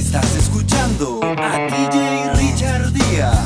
Estás 0.00 0.34
escuchando 0.34 1.20
a 1.22 1.58
DJ 1.58 2.32
Richard 2.34 2.90
Díaz. 2.90 3.38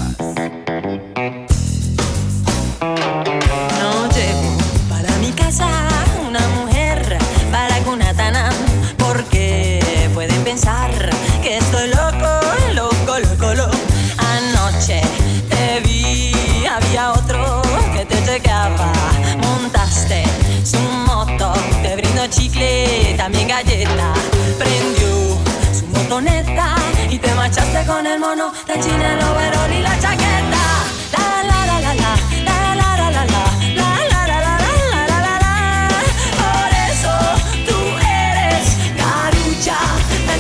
No 3.81 4.09
llevo 4.09 4.57
para 4.89 5.11
mi 5.19 5.33
casa 5.33 5.67
una 6.27 6.41
mujer 6.51 7.19
para 7.51 7.77
Cunatana 7.81 8.51
porque 8.97 10.09
pueden 10.15 10.45
pensar 10.45 10.93
que 11.43 11.59
estoy 11.59 11.89
loco, 11.89 12.41
loco, 12.73 13.19
loco, 13.19 13.55
loco. 13.55 13.77
Anoche 14.17 15.03
te 15.51 15.81
vi, 15.81 16.33
había 16.67 17.13
otro 17.15 17.63
que 17.93 18.07
te 18.07 18.25
chequeaba. 18.25 18.93
Montaste 19.43 20.23
su 20.63 20.79
moto, 21.05 21.53
te 21.83 21.97
brindo 21.97 22.29
chicle, 22.29 23.15
también 23.19 23.49
galleta. 23.49 24.24
con 27.95 28.07
el 28.09 28.19
mono, 28.19 28.53
la 28.67 28.81
china, 28.81 29.13
el 29.15 29.23
overol 29.23 29.73
y 29.73 29.81
la 29.81 29.97
chaqueta. 30.01 30.65
La 31.13 31.45
la 31.51 31.59
la 31.67 31.77
la 31.81 31.95
la, 31.95 32.13
la 32.49 32.75
la 32.75 32.97
la 32.97 33.11
la 33.11 33.25
la. 33.25 33.43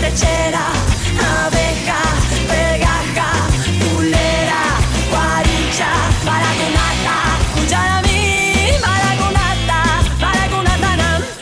Lechera, 0.02 0.66
abeja, 1.46 2.00
pegaja, 2.50 3.28
pulera, 3.80 4.62
guaricha, 5.10 5.91
paragunata, 6.27 7.16
cuchara 7.55 8.02
mí, 8.02 8.68
paragunata, 8.84 9.78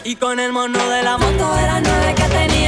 y 0.05 0.15
con 0.15 0.39
el 0.39 0.53
mono 0.53 0.79
de 0.91 1.03
la 1.03 1.17
moto 1.19 1.59
eran 1.59 1.83
nueve 1.83 2.15
que 2.15 2.25
tenía. 2.25 2.62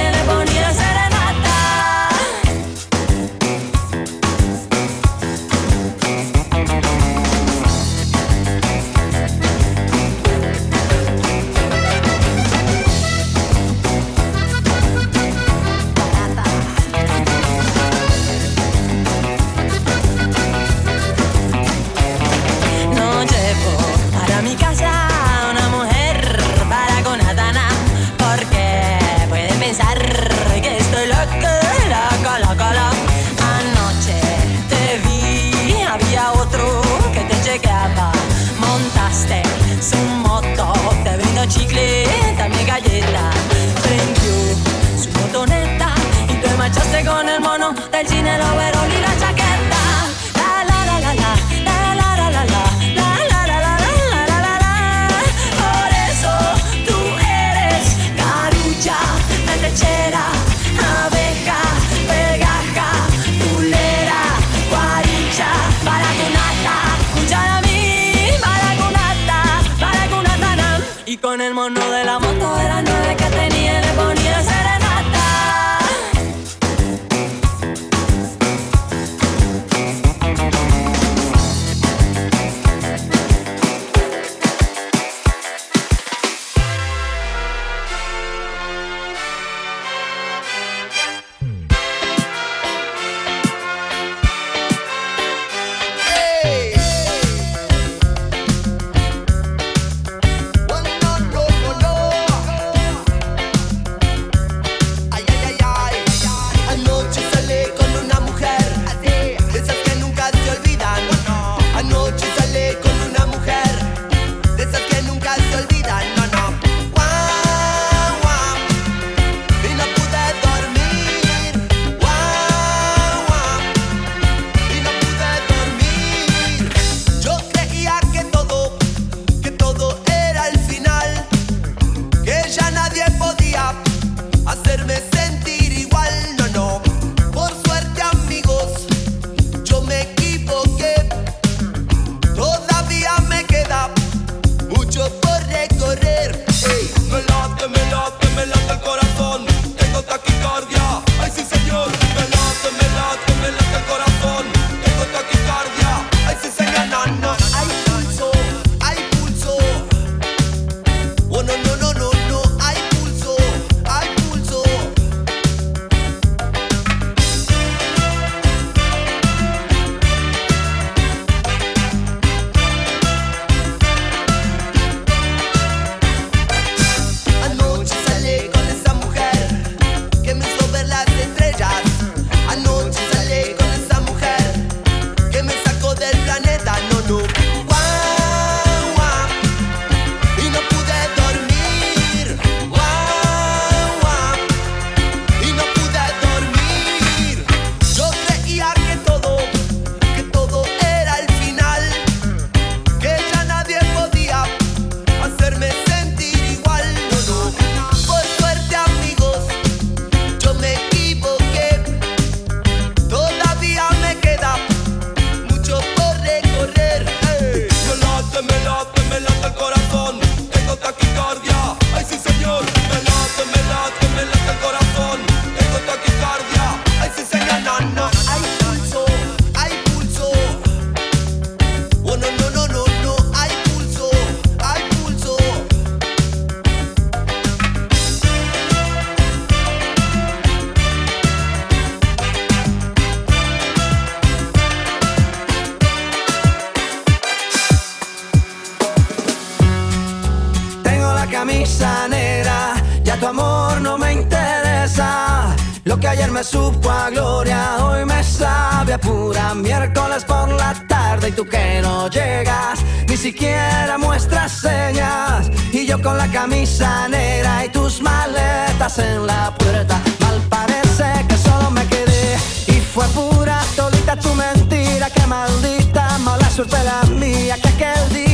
Siquiera 263.25 263.97
muestras 263.97 264.53
señas. 264.53 265.50
Y 265.73 265.87
yo 265.87 265.97
con 266.03 266.19
la 266.19 266.31
camisa 266.31 267.09
negra 267.09 267.65
y 267.65 267.71
tus 267.71 268.03
maletas 268.03 268.99
en 268.99 269.26
la 269.26 269.55
puerta. 269.55 269.99
Mal 270.21 270.38
parece 270.50 271.06
que 271.26 271.37
solo 271.38 271.71
me 271.71 271.87
quedé 271.87 272.37
y 272.67 272.81
fue 272.93 273.06
pura 273.19 273.59
todita 273.75 274.15
tu 274.17 274.35
mentira. 274.35 275.09
Que 275.09 275.26
maldita 275.26 276.19
mala 276.19 276.50
suerte 276.50 276.76
la 276.85 277.00
mía 277.15 277.56
que 277.62 277.69
aquel 277.69 278.09
día 278.12 278.33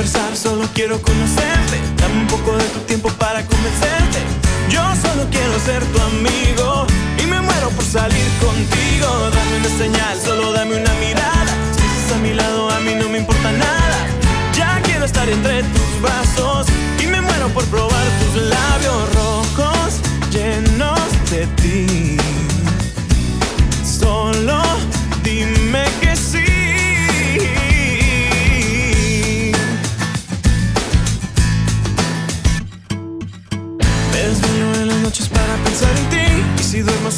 conversar, 0.00 0.34
solo 0.34 0.66
quiero 0.72 1.00
conocerte. 1.02 1.76
Dame 1.98 2.20
un 2.22 2.26
poco 2.26 2.56
de 2.56 2.64
tu 2.64 2.78
tiempo 2.86 3.10
para 3.18 3.44
convencerte. 3.44 4.20
Yo 4.70 4.80
solo 4.96 5.28
quiero 5.30 5.60
ser 5.60 5.84
tu 5.92 6.00
amigo 6.00 6.86
y 7.22 7.26
me 7.26 7.38
muero 7.42 7.68
por 7.68 7.84
salir 7.84 8.28
contigo. 8.40 9.08
Dame 9.30 9.56
una 9.58 9.78
señal, 9.78 10.18
solo 10.24 10.52
dame 10.52 10.76
una 10.76 10.94
mirada. 10.94 11.39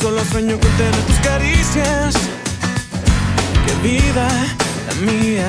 Solo 0.02 0.24
sueño 0.24 0.58
con 0.58 0.70
tener 0.72 0.96
tus 1.06 1.16
caricias. 1.20 2.14
Qué 3.64 3.88
vida 3.88 4.26
la 4.88 5.12
mía. 5.12 5.48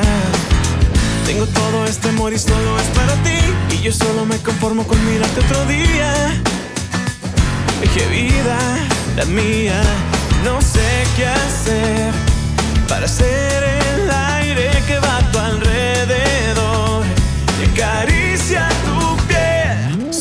Tengo 1.25 1.47
todo 1.47 1.85
este 1.85 2.09
amor 2.09 2.33
y 2.33 2.37
solo 2.37 2.77
es 2.77 2.85
para 2.99 3.15
ti. 3.23 3.39
Y 3.75 3.81
yo 3.81 3.91
solo 3.91 4.25
me 4.25 4.37
conformo 4.37 4.85
con 4.85 5.03
mirarte 5.07 5.39
otro 5.39 5.65
día. 5.65 6.39
Qué 7.95 8.05
vida 8.07 8.57
la 9.15 9.25
mía. 9.25 9.81
No 10.43 10.61
sé 10.61 10.87
qué 11.15 11.25
hacer 11.25 12.11
para 12.87 13.07
ser 13.07 13.63
el 13.63 14.11
aire 14.11 14.69
que 14.87 14.99
va 14.99 15.17
a 15.17 15.31
tu 15.31 15.39
alrededor. 15.39 15.72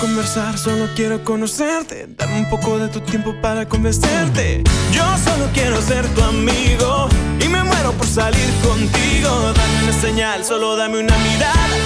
conversar, 0.00 0.58
solo 0.58 0.88
quiero 0.94 1.22
conocerte. 1.24 2.06
Dame 2.16 2.40
un 2.40 2.50
poco 2.50 2.78
de 2.78 2.88
tu 2.88 3.00
tiempo 3.00 3.34
para 3.40 3.66
convencerte. 3.66 4.62
Yo 4.92 5.04
solo 5.18 5.48
quiero 5.52 5.80
ser 5.80 6.06
tu 6.14 6.22
amigo 6.22 7.08
y 7.40 7.48
me 7.48 7.62
muero 7.62 7.92
por 7.92 8.06
salir 8.06 8.48
contigo. 8.62 9.30
Dame 9.54 9.84
una 9.84 9.92
señal, 10.00 10.44
solo 10.44 10.76
dame 10.76 10.98
una 11.00 11.16
mirada. 11.18 11.76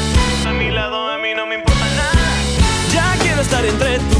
A 0.46 0.52
mi 0.52 0.70
lado 0.70 1.10
a 1.10 1.18
mí 1.18 1.28
no 1.36 1.46
me 1.46 1.56
importa 1.56 1.84
nada. 1.96 2.28
Ya 2.92 3.16
quiero 3.22 3.42
estar 3.42 3.64
entre 3.64 3.98
tus 3.98 4.19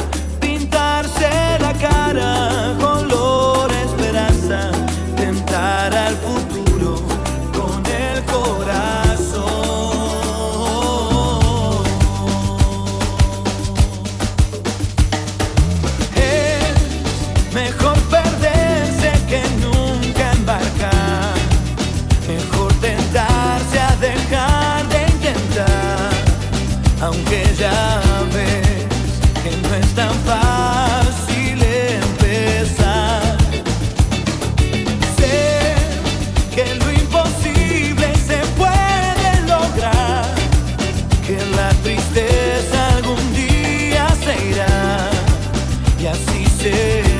você. 46.61 47.10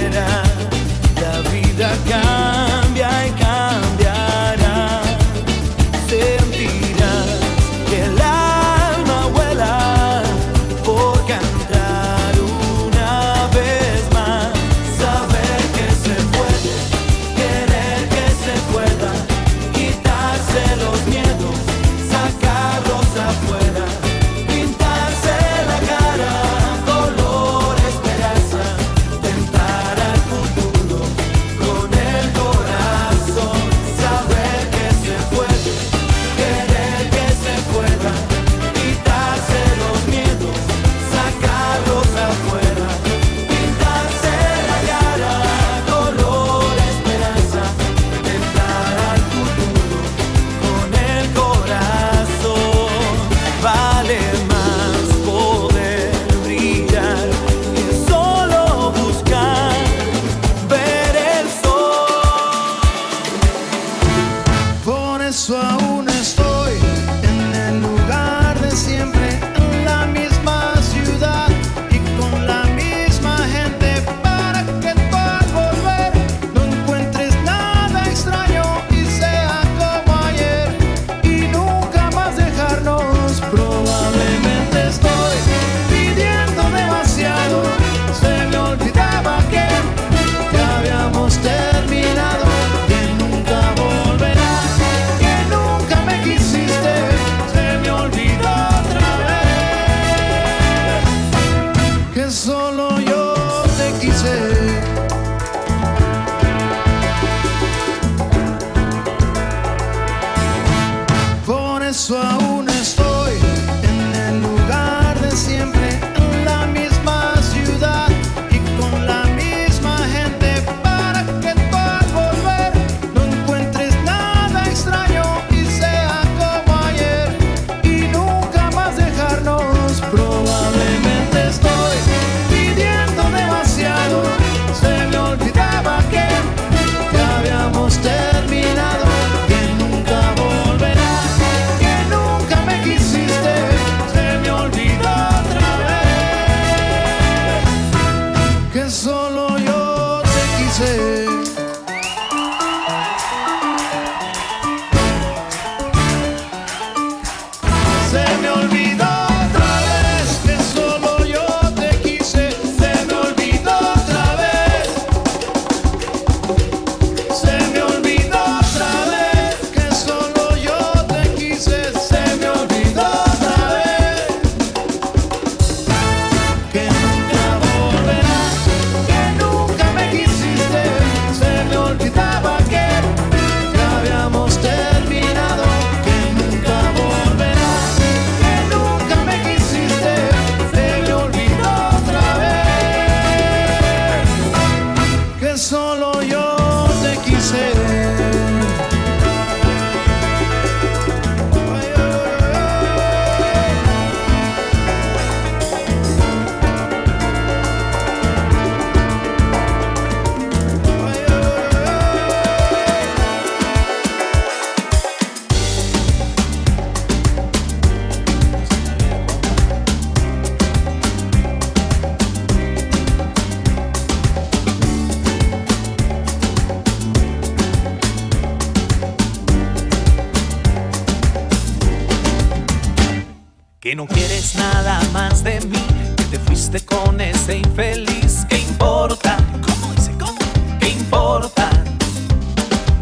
Que 233.81 233.95
no 233.95 234.05
quieres 234.05 234.53
nada 234.53 235.01
más 235.11 235.43
de 235.43 235.59
mí, 235.61 235.83
que 236.15 236.23
te 236.25 236.38
fuiste 236.38 236.81
con 236.81 237.19
ese 237.19 237.57
infeliz. 237.57 238.45
¿Qué 238.47 238.59
importa? 238.59 239.38
¿Cómo 239.65 239.91
dice? 239.95 240.11
¿Cómo? 240.19 240.38
¿Qué 240.79 240.89
importa? 240.89 241.67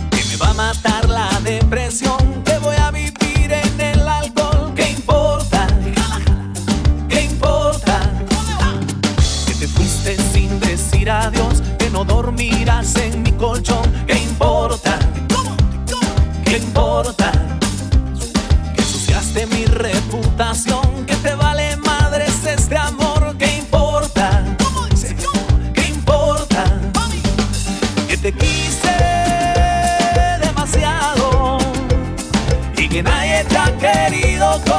Que 0.10 0.24
me 0.24 0.38
va 0.38 0.52
a 0.52 0.54
matar 0.54 1.09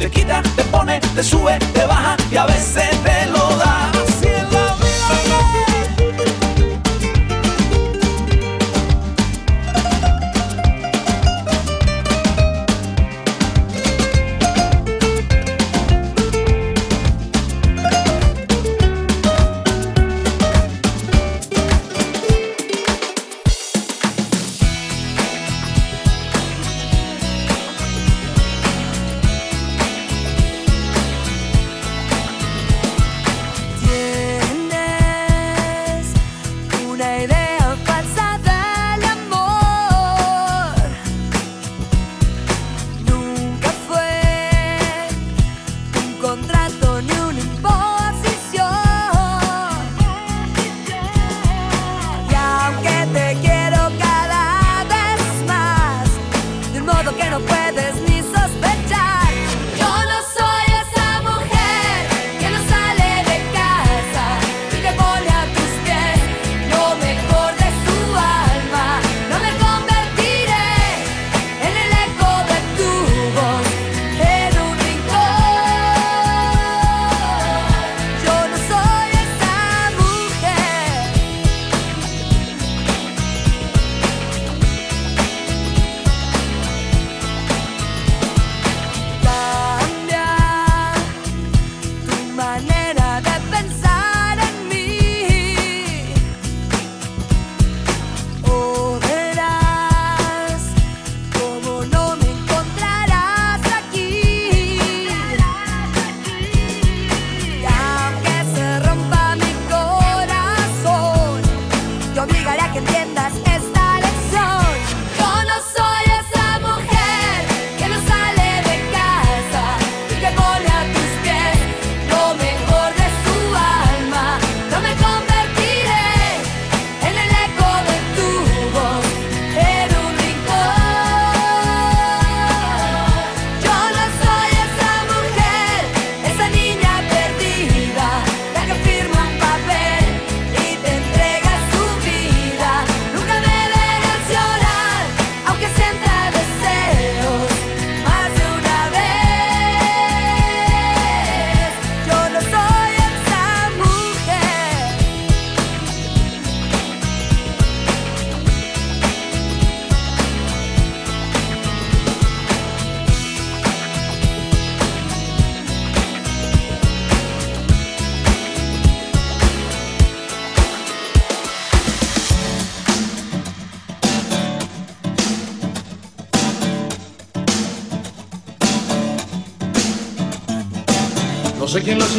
te 0.00 0.10
quita, 0.10 0.42
te 0.56 0.64
pone, 0.64 0.98
te 1.14 1.22
sube, 1.22 1.58
te 1.74 1.84
baja 1.84 2.16
y 2.32 2.36
a 2.36 2.46
veces 2.46 2.90
te 3.02 3.26
lo 3.26 3.56
da. 3.58 3.89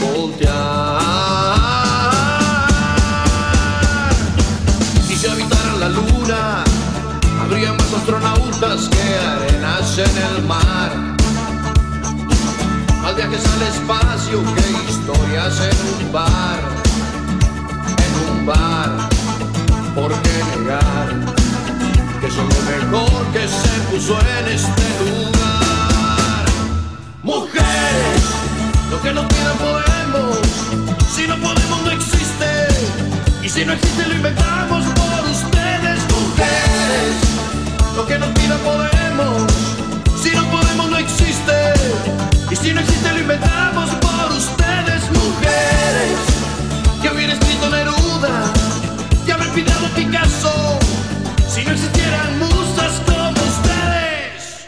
voltear. 0.00 0.98
Y 5.08 5.16
si 5.16 5.26
habitaran 5.26 5.80
la 5.80 5.88
luna, 5.88 6.64
habría 7.42 7.72
más 7.72 7.92
astronautas 7.92 8.88
que 8.88 9.18
arenas 9.26 9.98
en 9.98 10.16
el 10.28 10.46
mar. 10.46 10.90
Más 13.02 13.16
viajes 13.16 13.44
al 13.46 13.62
espacio 13.62 14.42
que 14.54 14.90
historias 14.90 15.60
en 15.60 16.06
un 16.06 16.12
bar. 16.12 16.60
En 18.04 18.12
un 18.30 18.46
bar, 18.46 18.90
¿por 19.94 20.12
qué 20.22 20.58
negar? 20.58 21.08
Que 22.20 22.30
son 22.30 22.48
lo 22.48 22.60
mejor 22.70 23.26
que 23.32 23.46
se 23.46 23.80
puso 23.90 24.18
en 24.38 24.48
este 24.48 24.86
lugar. 25.00 26.44
Mujeres, 27.22 28.22
lo 28.90 29.00
que 29.02 29.12
nos 29.12 29.26
pidan 29.26 29.58
podemos. 29.58 30.38
Si 31.14 31.26
no 31.26 31.36
podemos, 31.36 31.82
no 31.84 31.90
existe. 31.90 32.68
Y 33.42 33.48
si 33.48 33.64
no 33.64 33.72
existe, 33.72 34.06
lo 34.06 34.14
inventamos 34.14 34.84
por 34.86 35.30
ustedes, 35.30 36.00
mujeres. 36.16 37.14
Lo 37.96 38.06
que 38.06 38.18
nos 38.18 38.30
pidan 38.30 38.58
podemos. 38.60 39.52
Si 40.22 40.30
no 40.30 40.44
podemos, 40.50 40.90
no 40.90 40.98
existe. 40.98 41.72
Y 42.50 42.56
si 42.56 42.72
no 42.72 42.80
existe, 42.80 43.12
lo 43.12 43.18
inventamos 43.20 43.90
por 43.90 44.32
ustedes, 44.32 45.02
mujeres. 45.12 46.18
Que 47.02 47.10
hubiera 47.10 47.32
escrito 47.34 47.70
Neruda, 47.70 48.52
que 49.26 49.32
haber 49.32 49.48
pintado 49.50 49.88
Picasso. 49.94 50.78
Si 51.48 51.64
no 51.64 51.72
existieran 51.72 52.38
musas 52.38 53.00
como 53.06 53.30
ustedes. 53.30 54.66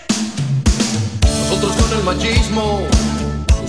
Nosotros 1.48 1.72
con 1.76 1.98
el 1.98 2.04
machismo, 2.04 2.86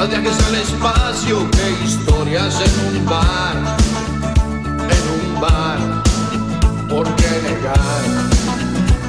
Más 0.00 0.08
viajes 0.08 0.38
al 0.46 0.54
espacio 0.54 1.50
que 1.50 1.84
historias 1.84 2.54
en 2.58 2.96
un 2.96 3.04
bar, 3.04 3.54
en 4.96 5.04
un 5.12 5.40
bar. 5.42 5.78
¿Por 6.88 7.04
qué 7.16 7.28
negar 7.42 8.02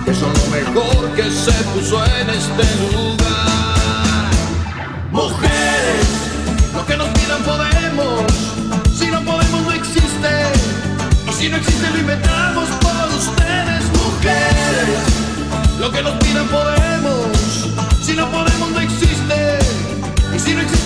que 0.04 0.14
son 0.14 0.34
lo 0.34 0.48
mejor 0.48 1.10
que 1.16 1.32
se 1.32 1.54
puso 1.72 2.04
en 2.04 2.30
este 2.32 2.64
lugar? 2.82 4.32
Mujeres, 5.12 6.08
lo 6.76 6.86
que 6.86 6.98
nos 6.98 7.08
pidan 7.08 7.42
podemos. 7.44 8.24
Si 8.94 9.10
no 9.10 9.22
podemos, 9.22 9.62
no 9.62 9.72
existe. 9.72 10.44
Y 11.30 11.32
si 11.32 11.48
no 11.48 11.56
existe, 11.56 11.90
lo 11.90 12.00
inventamos 12.00 12.68
por 12.68 13.08
ustedes, 13.18 13.84
mujeres. 13.94 15.00
Lo 15.80 15.90
que 15.90 16.04
nos 16.04 16.16
pidan 16.16 16.48
podemos. 16.50 17.28
Si 18.02 18.14
no 18.14 18.30
podemos, 18.30 18.71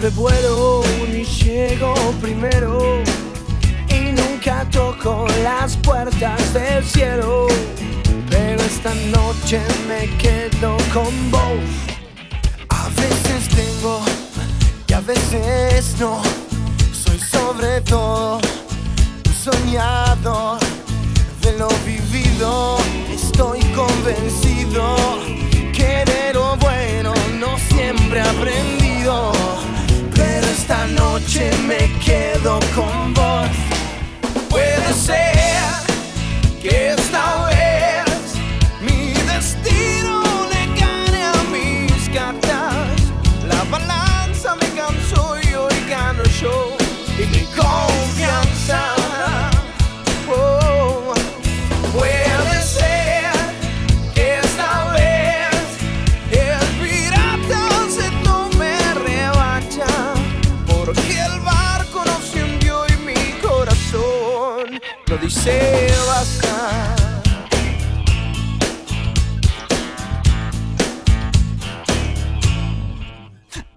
siempre 0.00 0.08
vuelo 0.10 0.82
ni 1.12 1.24
llego 1.24 1.94
primero. 2.22 3.02
Y 3.88 4.12
nunca 4.12 4.64
toco 4.70 5.26
las 5.42 5.76
puertas 5.76 6.54
del 6.54 6.84
cielo. 6.84 7.46
Pero 8.30 8.62
esta 8.62 8.94
noche 9.10 9.60
me 9.88 10.08
quedo 10.16 10.76
con 10.94 11.30
vos. 11.30 11.64
A 12.70 12.88
veces 12.88 13.48
tengo 13.48 14.00
y 14.88 14.92
a 14.92 15.00
veces 15.00 15.96
no. 15.98 16.22
Soy 16.92 17.18
sobre 17.18 17.80
todo 17.82 18.40
un 19.26 19.34
soñador 19.34 20.60
de 21.42 21.58
lo 21.58 21.68
vivido. 21.84 22.78
Estoy 23.12 23.60
convencido 23.74 24.96
que 25.74 26.04
de 26.06 26.32
lo 26.32 26.56
bueno 26.56 27.12
no 27.38 27.58
siempre 27.68 28.20
esta 28.22 28.49
noche 31.20 31.50
me 31.66 31.90
quedo 31.98 32.58
con 32.74 33.14
vos. 33.14 33.19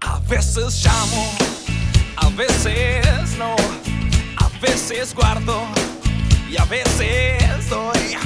A 0.00 0.18
veces 0.28 0.84
llamo, 0.84 1.30
a 2.16 2.28
veces 2.30 3.38
no, 3.38 3.54
a 4.36 4.48
veces 4.60 5.14
guardo 5.14 5.62
y 6.50 6.56
a 6.56 6.64
veces 6.64 7.70
doy 7.70 8.16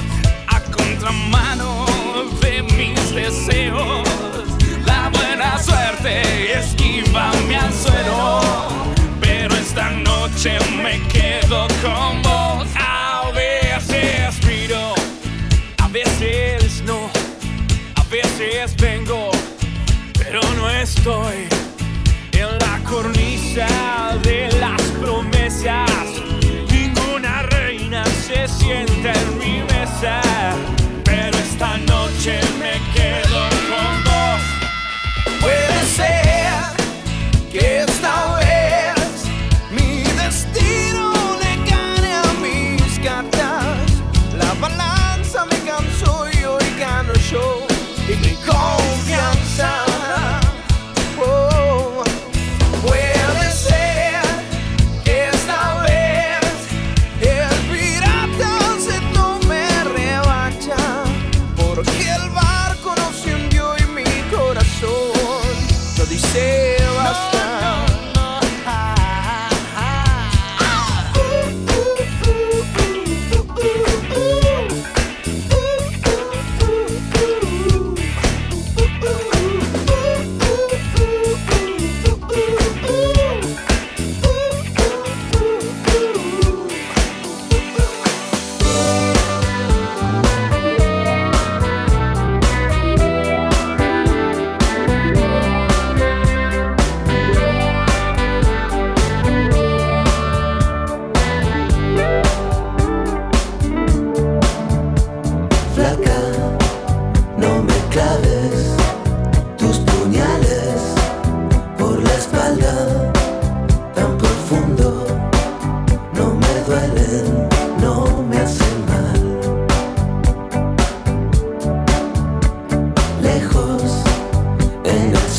a 0.47 0.59
contramano 0.71 1.85
de 2.41 2.63
mis 2.63 3.13
deseos. 3.13 4.09
La 4.87 5.09
buena 5.09 5.61
suerte 5.61 6.57
esquiva 6.57 7.31
mi 7.47 7.53
anzuelo, 7.53 8.41
pero 9.21 9.53
esta 9.55 9.91
noche 9.91 10.57
me 10.81 10.99
quedo 11.09 11.67
con 11.83 12.28
estoy 20.99 21.58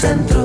centro 0.00 0.39